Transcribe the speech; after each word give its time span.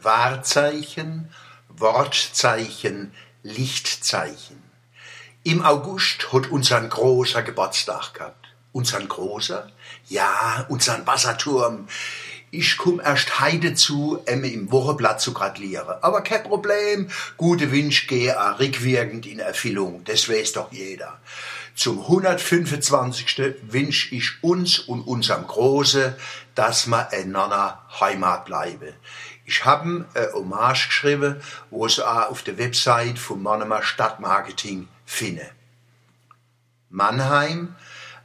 Wahrzeichen, 0.00 1.30
Wortzeichen, 1.68 3.12
Lichtzeichen. 3.42 4.62
Im 5.42 5.62
August 5.62 6.32
hat 6.32 6.50
unseren 6.50 6.88
großer 6.88 7.42
Geburtstag 7.42 8.14
gehabt. 8.14 8.48
Unseren 8.72 9.08
großer? 9.08 9.70
Ja, 10.08 10.66
unseren 10.68 11.06
Wasserturm. 11.06 11.86
Ich 12.50 12.76
komm 12.76 13.00
erst 13.00 13.40
heide 13.40 13.74
zu, 13.74 14.20
emme 14.26 14.48
im 14.48 14.70
Wochenblatt 14.72 15.20
zu 15.20 15.34
gratulieren. 15.34 15.96
Aber 16.02 16.22
kein 16.22 16.44
Problem, 16.44 17.10
gute 17.36 17.70
Wünsch 17.72 18.06
gehe 18.06 18.40
auch 18.40 18.58
rückwirkend 18.58 19.26
in 19.26 19.40
Erfüllung. 19.40 20.02
Das 20.04 20.28
weiß 20.28 20.52
doch 20.52 20.72
jeder. 20.72 21.18
Zum 21.74 22.00
125. 22.00 23.56
wünsch 23.62 24.12
ich 24.12 24.42
uns 24.42 24.78
und 24.78 25.02
unserem 25.02 25.46
Große, 25.46 26.16
dass 26.54 26.86
wir 26.86 27.10
einander 27.10 27.82
Heimat 28.00 28.44
bleiben. 28.44 28.94
Ich 29.44 29.64
habe 29.64 30.06
eine 30.14 30.32
Hommage 30.32 30.86
geschrieben, 30.86 31.40
wo 31.70 31.84
es 31.84 32.00
auch 32.00 32.30
auf 32.30 32.42
der 32.42 32.58
Website 32.58 33.18
vom 33.18 33.42
Mannheimer 33.42 33.82
Stadtmarketing 33.82 34.88
finde. 35.04 35.46
Mannheim, 36.88 37.74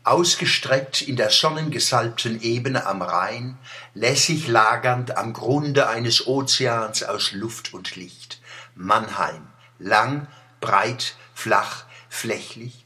ausgestreckt 0.04 1.02
in 1.02 1.18
der 1.18 1.30
sonnengesalbten 1.30 2.42
Ebene 2.42 2.86
am 2.86 3.02
Rhein, 3.02 3.58
lässig 3.94 4.48
lagernd 4.48 5.18
am 5.18 5.34
Grunde 5.34 5.90
eines 5.90 6.26
Ozeans 6.26 7.04
aus 7.04 7.32
Luft 7.34 7.74
und 7.74 7.96
Licht. 7.96 8.42
Mannheim, 8.76 9.48
lang, 9.78 10.28
breit, 10.62 11.16
flach, 11.34 11.84
flächlich, 12.08 12.86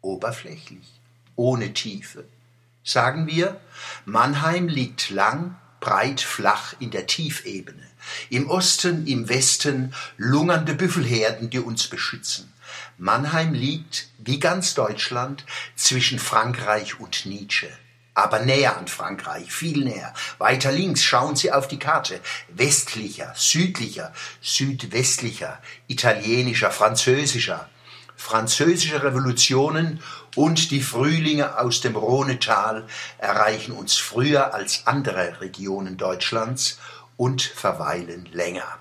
oberflächlich, 0.00 1.00
ohne 1.36 1.72
Tiefe. 1.72 2.24
Sagen 2.84 3.26
wir, 3.26 3.60
Mannheim 4.04 4.68
liegt 4.68 5.10
lang, 5.10 5.56
breit, 5.84 6.22
flach 6.22 6.74
in 6.80 6.90
der 6.90 7.06
Tiefebene. 7.06 7.86
Im 8.30 8.48
Osten, 8.48 9.06
im 9.06 9.28
Westen 9.28 9.94
lungernde 10.16 10.74
Büffelherden, 10.74 11.50
die 11.50 11.60
uns 11.60 11.86
beschützen. 11.88 12.52
Mannheim 12.96 13.52
liegt, 13.52 14.08
wie 14.18 14.40
ganz 14.40 14.74
Deutschland, 14.74 15.44
zwischen 15.76 16.18
Frankreich 16.18 16.98
und 16.98 17.26
Nietzsche. 17.26 17.68
Aber 18.14 18.38
näher 18.40 18.78
an 18.78 18.88
Frankreich, 18.88 19.52
viel 19.52 19.84
näher. 19.84 20.14
Weiter 20.38 20.72
links 20.72 21.02
schauen 21.02 21.36
Sie 21.36 21.52
auf 21.52 21.68
die 21.68 21.80
Karte. 21.80 22.20
Westlicher, 22.48 23.34
südlicher, 23.36 24.12
südwestlicher, 24.40 25.60
italienischer, 25.88 26.70
französischer. 26.70 27.68
Französische 28.16 29.02
Revolutionen 29.02 30.00
und 30.34 30.70
die 30.70 30.82
Frühlinge 30.82 31.58
aus 31.58 31.80
dem 31.80 31.96
Rhonetal 31.96 32.86
erreichen 33.18 33.72
uns 33.72 33.96
früher 33.96 34.54
als 34.54 34.86
andere 34.86 35.40
Regionen 35.40 35.96
Deutschlands 35.96 36.78
und 37.16 37.42
verweilen 37.42 38.28
länger. 38.32 38.78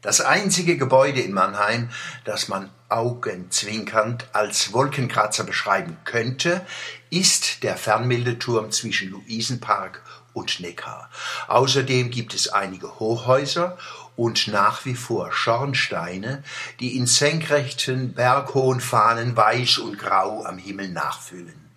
Das 0.00 0.20
einzige 0.20 0.76
Gebäude 0.76 1.20
in 1.20 1.32
Mannheim, 1.32 1.90
das 2.24 2.46
man 2.46 2.70
augenzwinkernd 2.88 4.28
als 4.32 4.72
Wolkenkratzer 4.72 5.42
beschreiben 5.42 5.96
könnte, 6.04 6.64
ist 7.10 7.64
der 7.64 7.76
Fernmeldeturm 7.76 8.70
zwischen 8.70 9.10
Luisenpark 9.10 10.02
und 10.34 10.60
Neckar. 10.60 11.10
Außerdem 11.48 12.10
gibt 12.10 12.32
es 12.32 12.48
einige 12.48 13.00
Hochhäuser 13.00 13.76
und 14.18 14.48
nach 14.48 14.84
wie 14.84 14.96
vor 14.96 15.32
Schornsteine, 15.32 16.42
die 16.80 16.96
in 16.96 17.06
senkrechten, 17.06 18.14
berghohen 18.14 18.80
Fahnen 18.80 19.36
weiß 19.36 19.78
und 19.78 19.96
grau 19.96 20.44
am 20.44 20.58
Himmel 20.58 20.88
nachfüllen. 20.88 21.70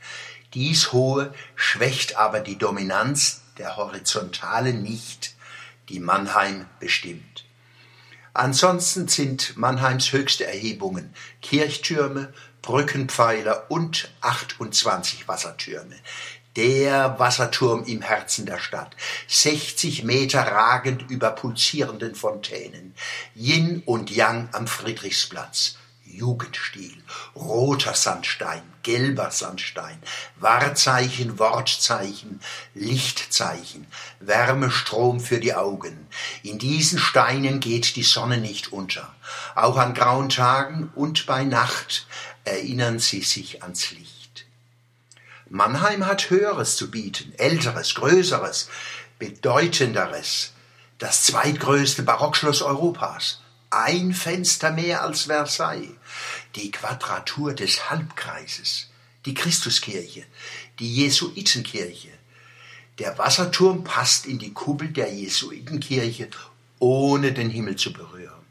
Dies 0.56 0.92
Hohe 0.92 1.36
schwächt 1.56 2.18
aber 2.18 2.40
die 2.40 2.58
Dominanz 2.58 3.42
der 3.60 3.78
Horizontale 3.78 4.74
nicht, 4.74 5.36
die 5.88 6.00
Mannheim 6.00 6.66
bestimmt. 6.80 7.46
Ansonsten 8.34 9.08
sind 9.08 9.56
Mannheims 9.56 10.12
höchste 10.12 10.48
Erhebungen 10.48 11.14
Kirchtürme, 11.44 12.34
Brückenpfeiler 12.64 13.70
und 13.70 14.10
28 14.22 15.28
Wassertürme. 15.28 15.96
Der 16.58 17.18
Wasserturm 17.18 17.86
im 17.86 18.02
Herzen 18.02 18.46
der 18.46 18.60
Stadt, 18.60 18.94
60 19.30 20.04
Meter 20.04 20.42
ragend 20.42 21.10
über 21.10 21.32
pulsierenden 21.32 22.14
Fontänen, 22.14 22.94
Yin 23.34 23.84
und 23.86 24.12
Yang 24.12 24.50
am 24.52 24.68
Friedrichsplatz, 24.68 25.78
Jugendstil, 26.04 27.02
roter 27.38 27.94
Sandstein, 27.94 28.64
gelber 28.84 29.32
Sandstein, 29.32 29.98
Wahrzeichen, 30.36 31.40
Wortzeichen, 31.40 32.42
Lichtzeichen, 32.74 33.88
Wärmestrom 34.20 35.22
für 35.22 35.40
die 35.40 35.54
Augen. 35.54 36.08
In 36.44 36.60
diesen 36.60 37.00
Steinen 37.00 37.62
geht 37.62 37.96
die 37.96 38.04
Sonne 38.04 38.40
nicht 38.40 38.74
unter. 38.74 39.16
Auch 39.56 39.78
an 39.78 39.94
grauen 39.94 40.28
Tagen 40.28 40.92
und 40.96 41.26
bei 41.26 41.46
Nacht 41.46 42.08
erinnern 42.44 43.00
sie 43.00 43.22
sich 43.22 43.64
ans 43.64 43.92
Licht. 43.92 44.21
Mannheim 45.54 46.06
hat 46.06 46.30
Höheres 46.30 46.78
zu 46.78 46.90
bieten, 46.90 47.34
Älteres, 47.38 47.94
Größeres, 47.96 48.70
Bedeutenderes, 49.20 50.54
das 50.98 51.24
zweitgrößte 51.24 52.04
Barockschloss 52.04 52.62
Europas. 52.62 53.42
Ein 53.70 54.14
Fenster 54.14 54.72
mehr 54.72 55.04
als 55.04 55.24
Versailles, 55.24 55.92
die 56.56 56.72
Quadratur 56.72 57.54
des 57.54 57.90
Halbkreises, 57.90 58.92
die 59.26 59.34
Christuskirche, 59.34 60.24
die 60.80 60.96
Jesuitenkirche. 60.96 62.14
Der 63.00 63.18
Wasserturm 63.18 63.84
passt 63.84 64.28
in 64.28 64.40
die 64.40 64.54
Kuppel 64.54 64.88
der 64.88 65.14
Jesuitenkirche, 65.14 66.30
ohne 66.80 67.34
den 67.34 67.50
Himmel 67.50 67.76
zu 67.76 67.92
berühren. 67.92 68.46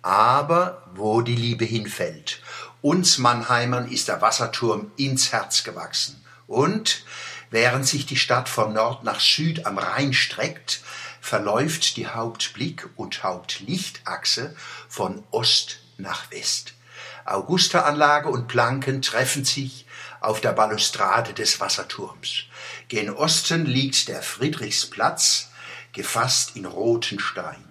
Aber 0.00 0.90
wo 0.94 1.20
die 1.20 1.36
Liebe 1.36 1.66
hinfällt, 1.66 2.40
uns 2.82 3.18
Mannheimern 3.18 3.90
ist 3.90 4.08
der 4.08 4.20
Wasserturm 4.20 4.92
ins 4.96 5.32
Herz 5.32 5.64
gewachsen. 5.64 6.24
Und 6.46 7.04
während 7.50 7.86
sich 7.86 8.06
die 8.06 8.16
Stadt 8.16 8.48
von 8.48 8.72
Nord 8.72 9.04
nach 9.04 9.20
Süd 9.20 9.66
am 9.66 9.78
Rhein 9.78 10.12
streckt, 10.12 10.80
verläuft 11.20 11.96
die 11.96 12.06
Hauptblick- 12.06 12.88
und 12.96 13.22
Hauptlichtachse 13.22 14.54
von 14.88 15.24
Ost 15.30 15.80
nach 15.98 16.30
West. 16.30 16.74
Augusta-Anlage 17.24 18.28
und 18.28 18.48
Planken 18.48 19.02
treffen 19.02 19.44
sich 19.44 19.86
auf 20.20 20.40
der 20.40 20.52
Balustrade 20.52 21.34
des 21.34 21.60
Wasserturms. 21.60 22.44
Gen 22.88 23.10
Osten 23.10 23.66
liegt 23.66 24.08
der 24.08 24.22
Friedrichsplatz, 24.22 25.50
gefasst 25.92 26.56
in 26.56 26.64
roten 26.64 27.20
Stein. 27.20 27.64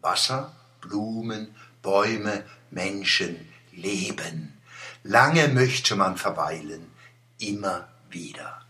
Wasser, 0.00 0.54
Blumen, 0.80 1.54
Bäume, 1.82 2.44
Menschen, 2.70 3.48
Leben. 3.72 4.60
Lange 5.02 5.48
möchte 5.48 5.96
man 5.96 6.16
verweilen, 6.16 6.90
immer 7.38 7.88
wieder. 8.10 8.62